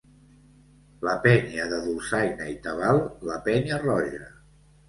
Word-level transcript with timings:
La 1.07 1.13
penya 1.25 1.67
de 1.75 1.79
dolçaina 1.87 2.49
i 2.57 2.57
tabal 2.69 3.01
La 3.29 3.39
Penya 3.49 3.81
roja. 3.87 4.27